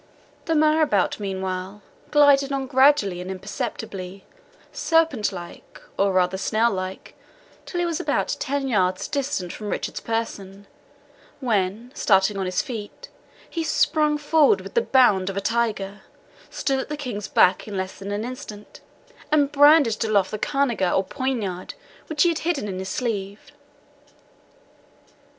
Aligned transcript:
The 0.45 0.55
marabout, 0.55 1.19
meanwhile, 1.19 1.83
glided 2.09 2.51
on 2.51 2.65
gradually 2.65 3.21
and 3.21 3.29
imperceptibly, 3.29 4.25
serpent 4.71 5.31
like, 5.31 5.79
or 5.95 6.11
rather 6.11 6.37
snail 6.39 6.71
like, 6.71 7.13
till 7.67 7.79
he 7.81 7.85
was 7.85 7.99
about 7.99 8.35
ten 8.39 8.67
yards 8.67 9.07
distant 9.07 9.53
from 9.53 9.69
Richard's 9.69 9.99
person, 9.99 10.65
when, 11.39 11.91
starting 11.93 12.35
on 12.37 12.47
his 12.47 12.63
feet, 12.63 13.09
he 13.47 13.63
sprung 13.63 14.17
forward 14.17 14.61
with 14.61 14.73
the 14.73 14.81
bound 14.81 15.29
of 15.29 15.37
a 15.37 15.39
tiger, 15.39 16.01
stood 16.49 16.79
at 16.79 16.89
the 16.89 16.97
King's 16.97 17.27
back 17.27 17.67
in 17.67 17.77
less 17.77 17.99
than 17.99 18.11
an 18.11 18.25
instant, 18.25 18.81
and 19.31 19.51
brandished 19.51 20.03
aloft 20.03 20.31
the 20.31 20.39
cangiar, 20.39 20.91
or 20.97 21.03
poniard, 21.03 21.75
which 22.07 22.23
he 22.23 22.29
had 22.29 22.39
hidden 22.39 22.67
in 22.67 22.79
his 22.79 22.89
sleeve. 22.89 23.51